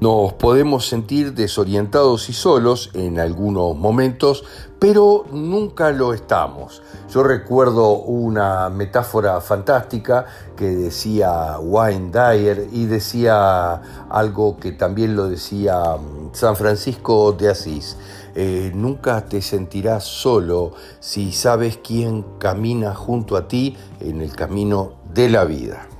Nos 0.00 0.32
podemos 0.32 0.88
sentir 0.88 1.32
desorientados 1.32 2.28
y 2.28 2.32
solos 2.32 2.90
en 2.94 3.20
algunos 3.20 3.76
momentos, 3.76 4.42
pero 4.82 5.26
nunca 5.30 5.92
lo 5.92 6.12
estamos. 6.12 6.82
Yo 7.08 7.22
recuerdo 7.22 7.92
una 7.98 8.68
metáfora 8.68 9.40
fantástica 9.40 10.26
que 10.56 10.70
decía 10.70 11.56
Wayne 11.60 12.10
Dyer 12.10 12.66
y 12.72 12.86
decía 12.86 13.80
algo 14.10 14.56
que 14.56 14.72
también 14.72 15.14
lo 15.14 15.28
decía 15.28 15.80
mm, 15.96 16.30
San 16.34 16.56
Francisco 16.56 17.30
de 17.30 17.50
Asís. 17.50 17.96
Eh, 18.34 18.72
nunca 18.74 19.24
te 19.26 19.40
sentirás 19.40 20.02
solo 20.02 20.72
si 20.98 21.30
sabes 21.30 21.76
quién 21.76 22.24
camina 22.40 22.92
junto 22.92 23.36
a 23.36 23.46
ti 23.46 23.76
en 24.00 24.20
el 24.20 24.34
camino 24.34 24.94
de 25.14 25.28
la 25.28 25.44
vida. 25.44 25.91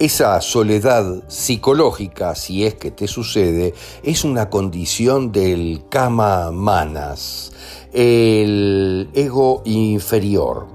Esa 0.00 0.40
soledad 0.40 1.22
psicológica, 1.28 2.34
si 2.34 2.66
es 2.66 2.74
que 2.74 2.90
te 2.90 3.06
sucede, 3.06 3.74
es 4.02 4.24
una 4.24 4.50
condición 4.50 5.30
del 5.30 5.84
kama 5.88 6.50
manas, 6.50 7.52
el 7.92 9.08
ego 9.14 9.62
inferior, 9.64 10.66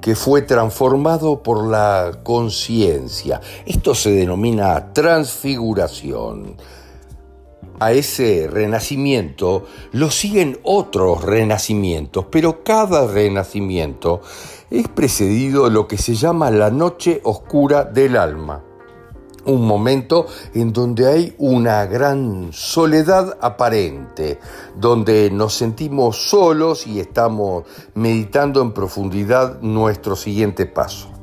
que 0.00 0.16
fue 0.16 0.42
transformado 0.42 1.44
por 1.44 1.68
la 1.68 2.20
conciencia. 2.24 3.40
Esto 3.64 3.94
se 3.94 4.10
denomina 4.10 4.92
transfiguración. 4.92 6.56
A 7.80 7.92
ese 7.92 8.48
renacimiento 8.50 9.66
lo 9.92 10.10
siguen 10.10 10.58
otros 10.64 11.22
renacimientos, 11.22 12.26
pero 12.28 12.64
cada 12.64 13.06
renacimiento 13.06 14.20
es 14.68 14.88
precedido 14.88 15.64
de 15.64 15.70
lo 15.70 15.86
que 15.86 15.96
se 15.96 16.14
llama 16.14 16.50
la 16.50 16.70
noche 16.70 17.20
oscura 17.22 17.84
del 17.84 18.16
alma. 18.16 18.64
Un 19.44 19.64
momento 19.64 20.26
en 20.54 20.72
donde 20.72 21.06
hay 21.06 21.34
una 21.38 21.86
gran 21.86 22.52
soledad 22.52 23.38
aparente, 23.40 24.40
donde 24.76 25.30
nos 25.30 25.54
sentimos 25.54 26.16
solos 26.30 26.86
y 26.86 26.98
estamos 26.98 27.64
meditando 27.94 28.60
en 28.60 28.72
profundidad 28.72 29.60
nuestro 29.60 30.16
siguiente 30.16 30.66
paso. 30.66 31.17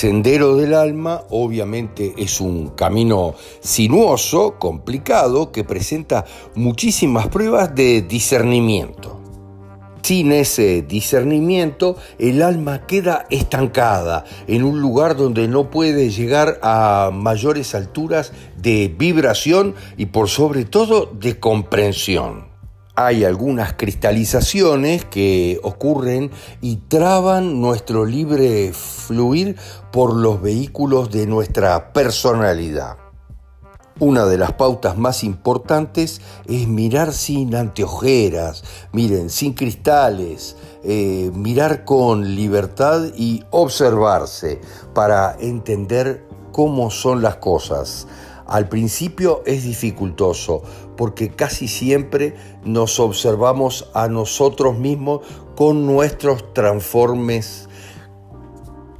Sendero 0.00 0.56
del 0.56 0.72
Alma 0.72 1.24
obviamente 1.28 2.14
es 2.16 2.40
un 2.40 2.70
camino 2.70 3.34
sinuoso, 3.60 4.54
complicado, 4.58 5.52
que 5.52 5.62
presenta 5.62 6.24
muchísimas 6.54 7.28
pruebas 7.28 7.74
de 7.74 8.00
discernimiento. 8.00 9.20
Sin 10.00 10.32
ese 10.32 10.80
discernimiento, 10.80 11.98
el 12.18 12.40
alma 12.40 12.86
queda 12.86 13.26
estancada 13.28 14.24
en 14.46 14.64
un 14.64 14.80
lugar 14.80 15.18
donde 15.18 15.48
no 15.48 15.68
puede 15.68 16.08
llegar 16.08 16.58
a 16.62 17.10
mayores 17.12 17.74
alturas 17.74 18.32
de 18.56 18.88
vibración 18.88 19.74
y 19.98 20.06
por 20.06 20.30
sobre 20.30 20.64
todo 20.64 21.12
de 21.12 21.38
comprensión. 21.38 22.49
Hay 22.96 23.24
algunas 23.24 23.74
cristalizaciones 23.74 25.04
que 25.04 25.60
ocurren 25.62 26.30
y 26.60 26.76
traban 26.88 27.60
nuestro 27.60 28.04
libre 28.04 28.72
fluir 28.72 29.56
por 29.92 30.14
los 30.14 30.42
vehículos 30.42 31.10
de 31.10 31.26
nuestra 31.26 31.92
personalidad. 31.92 32.96
Una 34.00 34.24
de 34.24 34.38
las 34.38 34.54
pautas 34.54 34.96
más 34.96 35.22
importantes 35.24 36.20
es 36.46 36.66
mirar 36.66 37.12
sin 37.12 37.54
anteojeras, 37.54 38.64
miren, 38.92 39.28
sin 39.28 39.52
cristales, 39.52 40.56
eh, 40.82 41.30
mirar 41.34 41.84
con 41.84 42.34
libertad 42.34 43.02
y 43.14 43.44
observarse 43.50 44.60
para 44.94 45.36
entender 45.38 46.24
cómo 46.50 46.90
son 46.90 47.20
las 47.20 47.36
cosas. 47.36 48.08
Al 48.46 48.68
principio 48.68 49.42
es 49.46 49.62
dificultoso 49.62 50.62
porque 51.00 51.30
casi 51.30 51.66
siempre 51.66 52.34
nos 52.62 53.00
observamos 53.00 53.88
a 53.94 54.06
nosotros 54.08 54.78
mismos 54.78 55.22
con 55.56 55.86
nuestros 55.86 56.52
transformes 56.52 57.70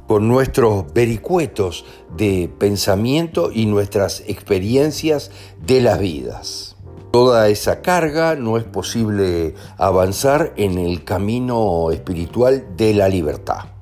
con 0.07 0.27
nuestros 0.27 0.91
vericuetos 0.93 1.85
de 2.17 2.51
pensamiento 2.57 3.51
y 3.53 3.67
nuestras 3.67 4.23
experiencias 4.25 5.29
de 5.63 5.79
las 5.79 5.99
vidas. 5.99 6.75
Toda 7.11 7.49
esa 7.49 7.83
carga 7.83 8.35
no 8.35 8.57
es 8.57 8.63
posible 8.63 9.53
avanzar 9.77 10.53
en 10.57 10.79
el 10.79 11.03
camino 11.03 11.91
espiritual 11.91 12.65
de 12.77 12.95
la 12.95 13.09
libertad. 13.09 13.80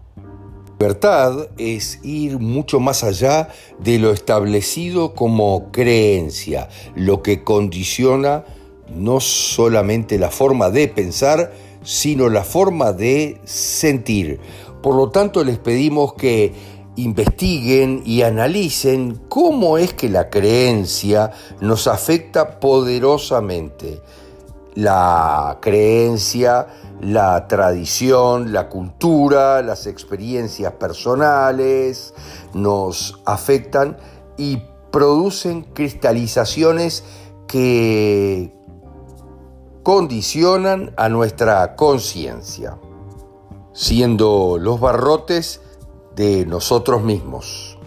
Libertad 0.79 1.49
es 1.57 1.99
ir 2.03 2.39
mucho 2.39 2.79
más 2.79 3.03
allá 3.03 3.49
de 3.79 3.99
lo 3.99 4.13
establecido 4.13 5.13
como 5.13 5.71
creencia, 5.73 6.69
lo 6.95 7.21
que 7.21 7.43
condiciona 7.43 8.45
no 8.95 9.19
solamente 9.19 10.17
la 10.17 10.31
forma 10.31 10.69
de 10.69 10.87
pensar, 10.87 11.51
sino 11.83 12.29
la 12.29 12.45
forma 12.45 12.93
de 12.93 13.41
sentir, 13.43 14.39
por 14.81 14.95
lo 14.95 15.09
tanto, 15.09 15.43
les 15.43 15.57
pedimos 15.57 16.13
que 16.13 16.53
investiguen 16.95 18.01
y 18.05 18.21
analicen 18.21 19.19
cómo 19.27 19.77
es 19.77 19.93
que 19.93 20.07
la 20.07 20.29
creencia 20.29 21.31
nos 21.59 21.87
afecta 21.87 22.59
poderosamente. 22.59 24.01
La 24.79 25.57
creencia, 25.61 26.67
la 27.01 27.47
tradición, 27.47 28.53
la 28.53 28.69
cultura, 28.69 29.61
las 29.61 29.87
experiencias 29.87 30.73
personales 30.73 32.13
nos 32.53 33.21
afectan 33.25 33.97
y 34.37 34.61
producen 34.91 35.63
cristalizaciones 35.63 37.03
que 37.47 38.53
condicionan 39.83 40.93
a 40.97 41.09
nuestra 41.09 41.75
conciencia 41.75 42.77
siendo 43.73 44.57
los 44.59 44.79
barrotes 44.79 45.61
de 46.15 46.45
nosotros 46.45 47.01
mismos. 47.01 47.78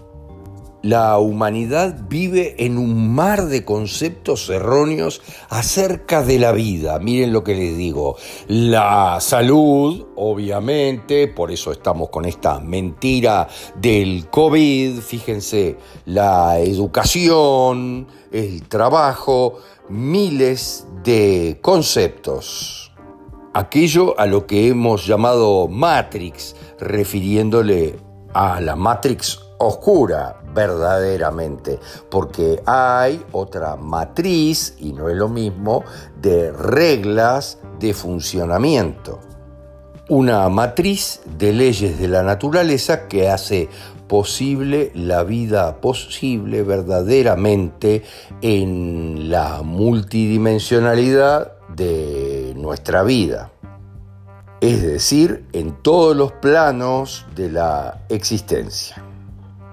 La 0.83 1.17
humanidad 1.19 1.97
vive 2.09 2.57
en 2.65 2.77
un 2.77 3.15
mar 3.15 3.47
de 3.47 3.65
conceptos 3.65 4.49
erróneos 4.51 5.23
acerca 5.49 6.25
de 6.25 6.41
la 6.41 6.51
vida. 6.51 6.99
Miren 6.99 7.33
lo 7.33 7.45
que 7.45 7.55
les 7.55 7.77
digo. 7.77 8.17
La 8.49 9.19
salud, 9.21 10.07
obviamente, 10.17 11.29
por 11.29 11.53
eso 11.53 11.71
estamos 11.71 12.09
con 12.09 12.25
esta 12.25 12.59
mentira 12.59 13.47
del 13.77 14.29
COVID. 14.29 14.99
Fíjense, 14.99 15.77
la 16.07 16.59
educación, 16.59 18.09
el 18.33 18.67
trabajo, 18.69 19.59
miles 19.89 20.87
de 21.05 21.59
conceptos 21.63 22.83
aquello 23.55 24.19
a 24.19 24.27
lo 24.27 24.47
que 24.47 24.69
hemos 24.69 25.07
llamado 25.07 25.69
Matrix, 25.69 26.57
refiriéndole 26.79 27.99
a 28.33 28.61
la 28.61 28.77
Matrix 28.77 29.42
oscura 29.63 30.41
verdaderamente, 30.55 31.79
porque 32.11 32.63
hay 32.67 33.25
otra 33.33 33.77
matriz, 33.77 34.77
y 34.79 34.93
no 34.93 35.09
es 35.09 35.17
lo 35.17 35.29
mismo, 35.29 35.85
de 36.21 36.53
reglas 36.53 37.59
de 37.79 37.95
funcionamiento. 37.95 39.21
Una 40.09 40.49
matriz 40.49 41.21
de 41.39 41.53
leyes 41.53 41.99
de 41.99 42.09
la 42.09 42.23
naturaleza 42.23 43.09
que 43.09 43.31
hace 43.31 43.69
posible 44.09 44.91
la 44.95 45.23
vida 45.25 45.81
posible 45.81 46.63
verdaderamente 46.65 48.03
en 48.43 49.31
la 49.31 49.63
multidimensionalidad 49.63 51.53
de 51.75 52.53
nuestra 52.57 53.05
vida, 53.05 53.53
es 54.61 54.83
decir, 54.83 55.47
en 55.55 55.73
todos 55.83 56.15
los 56.15 56.31
planos 56.33 57.25
de 57.35 57.51
la 57.51 58.03
existencia. 58.11 59.03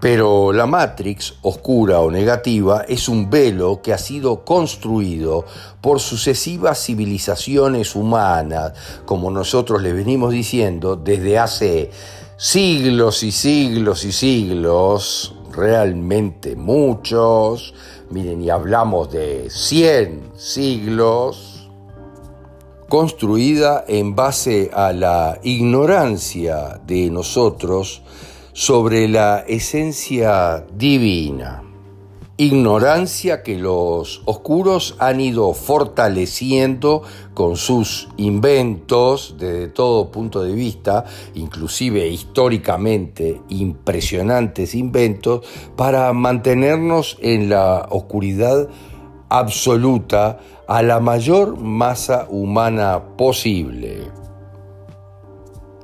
Pero 0.02 0.54
la 0.54 0.66
Matrix, 0.66 1.36
oscura 1.42 2.00
o 2.00 2.10
negativa, 2.10 2.86
es 2.88 3.10
un 3.10 3.30
velo 3.30 3.82
que 3.82 3.92
ha 3.92 3.98
sido 3.98 4.46
construido 4.46 5.46
por 5.82 6.00
sucesivas 6.00 6.82
civilizaciones 6.86 7.96
humanas, 7.96 8.74
como 9.06 9.30
nosotros 9.30 9.82
le 9.82 9.92
venimos 9.92 10.32
diciendo, 10.32 10.96
desde 10.96 11.38
hace 11.38 11.92
siglos 12.38 13.24
y 13.24 13.34
siglos 13.34 14.06
y 14.06 14.14
siglos, 14.14 15.36
realmente 15.52 16.56
muchos, 16.56 17.74
miren, 18.10 18.42
y 18.42 18.50
hablamos 18.50 19.12
de 19.12 19.50
100 19.50 20.32
siglos, 20.38 21.70
construida 22.88 23.84
en 23.86 24.16
base 24.16 24.72
a 24.74 24.94
la 24.94 25.40
ignorancia 25.44 26.80
de 26.88 27.10
nosotros 27.12 28.02
sobre 28.60 29.08
la 29.08 29.46
esencia 29.48 30.66
divina. 30.76 31.64
Ignorancia 32.36 33.42
que 33.42 33.58
los 33.58 34.22
oscuros 34.26 34.98
han 35.00 35.22
ido 35.22 35.54
fortaleciendo 35.54 37.04
con 37.34 37.56
sus 37.56 38.10
inventos 38.18 39.36
desde 39.40 39.70
todo 39.70 40.12
punto 40.12 40.42
de 40.44 40.52
vista, 40.52 41.06
inclusive 41.36 42.10
históricamente 42.10 43.42
impresionantes 43.48 44.76
inventos, 44.76 45.46
para 45.78 46.12
mantenernos 46.12 47.18
en 47.22 47.48
la 47.48 47.88
oscuridad 47.90 48.68
absoluta 49.30 50.38
a 50.68 50.82
la 50.82 51.00
mayor 51.00 51.58
masa 51.58 52.28
humana 52.30 53.16
posible. 53.16 54.29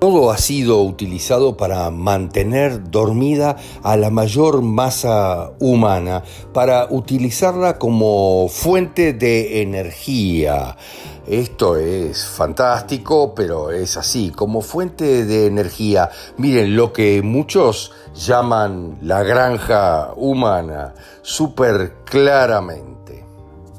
Todo 0.06 0.30
ha 0.30 0.38
sido 0.38 0.84
utilizado 0.84 1.58
para 1.58 1.90
mantener 1.90 2.92
dormida 2.92 3.56
a 3.82 3.98
la 3.98 4.12
mayor 4.12 4.62
masa 4.62 5.54
humana, 5.60 6.22
para 6.54 6.86
utilizarla 6.92 7.80
como 7.80 8.48
fuente 8.48 9.14
de 9.14 9.64
energía. 9.64 10.78
Esto 11.26 11.78
es 11.78 12.24
fantástico, 12.24 13.34
pero 13.34 13.72
es 13.72 13.98
así, 13.98 14.30
como 14.30 14.62
fuente 14.62 15.26
de 15.26 15.48
energía. 15.48 16.12
Miren, 16.38 16.76
lo 16.76 16.94
que 16.94 17.24
muchos 17.24 17.92
llaman 18.14 19.00
la 19.02 19.24
granja 19.24 20.14
humana, 20.16 20.94
súper 21.24 21.96
claramente. 22.06 22.95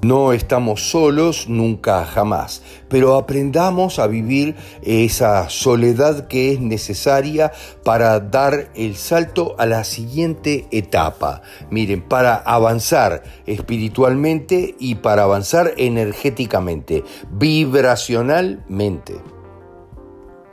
No 0.07 0.33
estamos 0.33 0.90
solos 0.90 1.49
nunca 1.49 2.05
jamás, 2.05 2.62
pero 2.88 3.16
aprendamos 3.16 3.99
a 3.99 4.07
vivir 4.07 4.55
esa 4.83 5.51
soledad 5.51 6.29
que 6.29 6.53
es 6.53 6.61
necesaria 6.61 7.51
para 7.83 8.21
dar 8.21 8.71
el 8.77 8.95
salto 8.95 9.57
a 9.59 9.66
la 9.66 9.83
siguiente 9.83 10.69
etapa. 10.71 11.42
Miren, 11.71 12.03
para 12.03 12.37
avanzar 12.37 13.25
espiritualmente 13.47 14.77
y 14.79 14.95
para 14.95 15.25
avanzar 15.25 15.75
energéticamente, 15.77 17.03
vibracionalmente. 17.33 19.36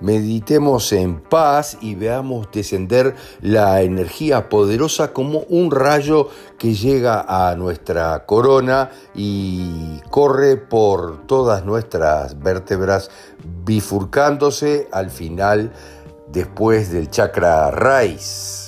Meditemos 0.04 0.92
en 0.92 1.22
paz 1.22 1.78
y 1.80 1.96
veamos 1.96 2.50
descender 2.52 3.16
la 3.39 3.84
energía 3.84 4.50
poderosa 4.50 5.13
como 5.13 5.46
un 5.48 5.72
rayo 5.72 6.28
que 6.60 6.74
llega 6.74 7.22
a 7.26 7.56
nuestra 7.56 8.26
corona 8.26 8.89
y 9.16 10.02
corre 10.10 10.58
por 10.58 11.26
todas 11.26 11.63
nuestras 11.63 12.38
vértebras, 12.38 13.12
bifurcándose 13.63 14.89
al 14.92 15.10
final 15.10 15.72
después 16.28 16.92
del 16.92 17.10
chakra 17.10 17.72
raíz. 17.72 18.62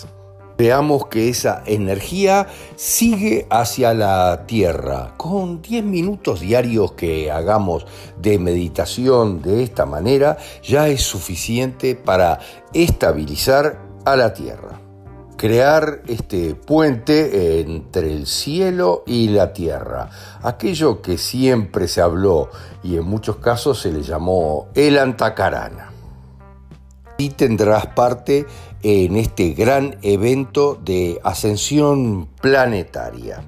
Veamos 0.58 1.08
que 1.08 1.28
esa 1.28 1.64
energía 1.66 2.48
sigue 2.78 3.46
hacia 3.50 3.94
la 3.94 4.46
tierra. 4.48 5.14
Con 5.18 5.62
10 5.62 5.84
minutos 5.84 6.40
diarios 6.40 6.94
que 6.94 7.30
hagamos 7.30 7.86
de 8.22 8.40
meditación 8.40 9.42
de 9.42 9.64
esta 9.64 9.86
manera, 9.86 10.38
ya 10.64 10.88
es 10.88 11.02
suficiente 11.02 11.96
para 11.96 12.40
estabilizar 12.74 13.82
a 14.06 14.16
la 14.16 14.34
tierra. 14.34 14.80
Crear 15.36 16.02
este 16.08 16.56
puente 16.56 17.60
entre 17.60 18.14
el 18.14 18.26
cielo 18.26 19.04
y 19.06 19.28
la 19.28 19.52
tierra, 19.52 20.10
aquello 20.42 21.02
que 21.02 21.18
siempre 21.18 21.90
se 21.90 22.00
habló 22.00 22.50
y 22.82 22.96
en 22.96 23.04
muchos 23.04 23.36
casos 23.38 23.82
se 23.82 23.92
le 23.92 24.02
llamó 24.02 24.70
el 24.74 24.98
Antacarana 24.98 25.92
y 27.18 27.30
tendrás 27.30 27.88
parte 27.88 28.46
en 28.88 29.16
este 29.16 29.54
gran 29.54 29.98
evento 30.04 30.80
de 30.86 31.20
ascensión 31.24 32.30
planetaria. 32.40 33.44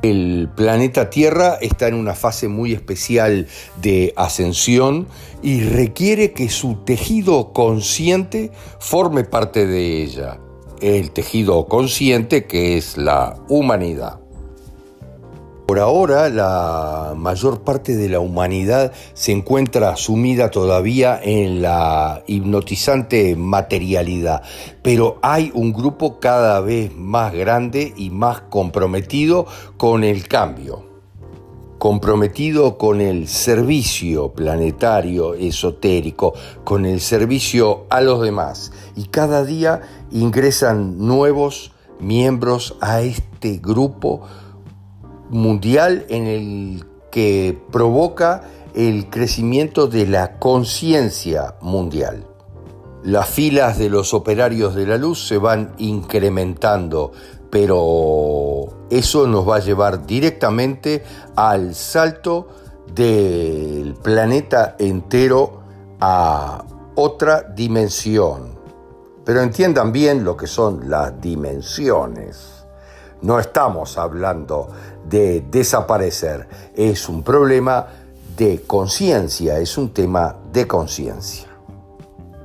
El 0.00 0.48
planeta 0.56 1.10
Tierra 1.10 1.58
está 1.60 1.86
en 1.86 1.96
una 1.96 2.14
fase 2.14 2.48
muy 2.48 2.72
especial 2.72 3.46
de 3.82 4.14
ascensión 4.16 5.06
y 5.42 5.60
requiere 5.60 6.32
que 6.32 6.48
su 6.48 6.76
tejido 6.76 7.52
consciente 7.52 8.52
forme 8.78 9.24
parte 9.24 9.66
de 9.66 10.02
ella. 10.02 10.38
El 10.80 11.10
tejido 11.10 11.66
consciente 11.66 12.46
que 12.46 12.78
es 12.78 12.96
la 12.96 13.36
humanidad. 13.50 14.19
Por 15.70 15.78
ahora, 15.78 16.28
la 16.28 17.14
mayor 17.16 17.60
parte 17.60 17.94
de 17.94 18.08
la 18.08 18.18
humanidad 18.18 18.90
se 19.14 19.30
encuentra 19.30 19.94
sumida 19.94 20.50
todavía 20.50 21.20
en 21.22 21.62
la 21.62 22.24
hipnotizante 22.26 23.36
materialidad, 23.36 24.42
pero 24.82 25.20
hay 25.22 25.52
un 25.54 25.72
grupo 25.72 26.18
cada 26.18 26.58
vez 26.58 26.92
más 26.96 27.32
grande 27.32 27.94
y 27.96 28.10
más 28.10 28.40
comprometido 28.40 29.46
con 29.76 30.02
el 30.02 30.26
cambio 30.26 30.86
comprometido 31.78 32.76
con 32.76 33.00
el 33.00 33.26
servicio 33.28 34.32
planetario 34.32 35.34
esotérico, 35.34 36.34
con 36.64 36.84
el 36.84 37.00
servicio 37.00 37.86
a 37.88 38.02
los 38.02 38.20
demás. 38.20 38.72
Y 38.96 39.04
cada 39.04 39.44
día 39.44 39.80
ingresan 40.10 40.98
nuevos 40.98 41.72
miembros 41.98 42.76
a 42.82 43.00
este 43.00 43.58
grupo 43.62 44.22
mundial 45.30 46.04
en 46.08 46.26
el 46.26 46.84
que 47.10 47.58
provoca 47.72 48.42
el 48.74 49.08
crecimiento 49.10 49.86
de 49.86 50.06
la 50.06 50.38
conciencia 50.38 51.54
mundial. 51.60 52.24
Las 53.02 53.28
filas 53.28 53.78
de 53.78 53.88
los 53.88 54.12
operarios 54.12 54.74
de 54.74 54.86
la 54.86 54.98
luz 54.98 55.26
se 55.26 55.38
van 55.38 55.72
incrementando, 55.78 57.12
pero 57.48 58.68
eso 58.90 59.26
nos 59.26 59.48
va 59.48 59.56
a 59.56 59.60
llevar 59.60 60.06
directamente 60.06 61.02
al 61.34 61.74
salto 61.74 62.48
del 62.94 63.94
planeta 63.94 64.76
entero 64.78 65.60
a 66.00 66.64
otra 66.94 67.42
dimensión. 67.42 68.58
Pero 69.24 69.42
entiendan 69.42 69.92
bien 69.92 70.24
lo 70.24 70.36
que 70.36 70.46
son 70.46 70.90
las 70.90 71.20
dimensiones. 71.20 72.66
No 73.22 73.38
estamos 73.38 73.98
hablando 73.98 74.68
de 75.10 75.42
desaparecer, 75.50 76.48
es 76.74 77.08
un 77.08 77.22
problema 77.22 77.88
de 78.36 78.62
conciencia, 78.62 79.58
es 79.58 79.76
un 79.76 79.90
tema 79.90 80.36
de 80.52 80.66
conciencia. 80.66 81.48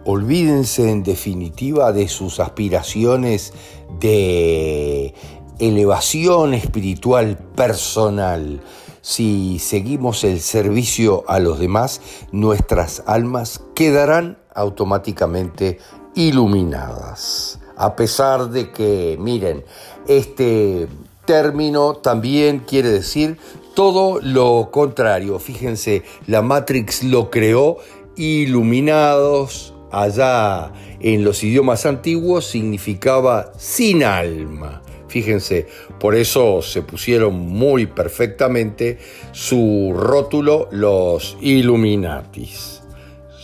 Olvídense 0.03 0.89
en 0.91 1.03
definitiva 1.03 1.91
de 1.91 2.07
sus 2.07 2.39
aspiraciones 2.39 3.53
de 3.99 5.13
elevación 5.59 6.53
espiritual 6.53 7.37
personal. 7.55 8.61
Si 9.01 9.59
seguimos 9.59 10.23
el 10.23 10.41
servicio 10.41 11.23
a 11.27 11.39
los 11.39 11.59
demás, 11.59 12.01
nuestras 12.31 13.03
almas 13.05 13.61
quedarán 13.73 14.37
automáticamente 14.53 15.79
iluminadas. 16.15 17.59
A 17.77 17.95
pesar 17.95 18.49
de 18.49 18.71
que, 18.71 19.17
miren, 19.19 19.63
este 20.07 20.87
término 21.25 21.95
también 21.95 22.59
quiere 22.59 22.89
decir 22.89 23.37
todo 23.75 24.19
lo 24.21 24.69
contrario. 24.71 25.39
Fíjense, 25.39 26.03
la 26.27 26.41
Matrix 26.41 27.03
lo 27.03 27.29
creó 27.29 27.77
iluminados. 28.15 29.73
Allá 29.91 30.73
en 30.99 31.23
los 31.23 31.43
idiomas 31.43 31.85
antiguos 31.85 32.45
significaba 32.45 33.53
sin 33.57 34.03
alma. 34.03 34.81
Fíjense, 35.07 35.67
por 35.99 36.15
eso 36.15 36.61
se 36.61 36.81
pusieron 36.81 37.39
muy 37.39 37.85
perfectamente 37.85 38.97
su 39.31 39.93
rótulo 39.95 40.67
los 40.71 41.37
Illuminatis 41.39 42.74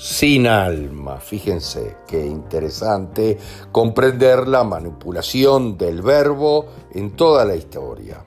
sin 0.01 0.47
alma. 0.47 1.19
Fíjense 1.19 1.95
qué 2.07 2.25
interesante 2.25 3.37
comprender 3.71 4.47
la 4.47 4.63
manipulación 4.63 5.77
del 5.77 6.01
verbo 6.01 6.65
en 6.91 7.11
toda 7.11 7.45
la 7.45 7.55
historia. 7.55 8.25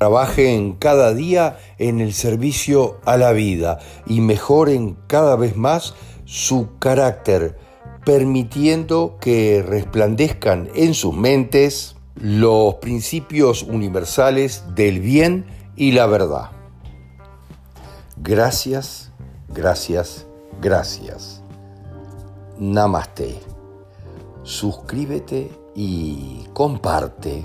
Trabajen 0.00 0.72
cada 0.72 1.14
día 1.14 1.58
en 1.78 2.00
el 2.00 2.12
servicio 2.12 2.98
a 3.04 3.16
la 3.16 3.30
vida 3.30 3.78
y 4.04 4.20
mejoren 4.20 4.98
cada 5.06 5.36
vez 5.36 5.56
más 5.56 5.94
su 6.24 6.70
carácter, 6.80 7.56
permitiendo 8.04 9.16
que 9.20 9.64
resplandezcan 9.64 10.70
en 10.74 10.94
sus 10.94 11.14
mentes 11.14 11.94
los 12.16 12.74
principios 12.76 13.62
universales 13.62 14.64
del 14.74 14.98
bien 14.98 15.46
y 15.76 15.92
la 15.92 16.06
verdad. 16.06 16.50
Gracias, 18.16 19.12
gracias 19.48 20.26
Gracias. 20.64 21.42
Namaste. 22.58 23.38
Suscríbete 24.44 25.52
y 25.74 26.46
comparte 26.54 27.44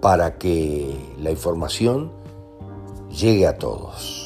para 0.00 0.38
que 0.38 1.14
la 1.18 1.32
información 1.32 2.12
llegue 3.10 3.48
a 3.48 3.58
todos. 3.58 4.25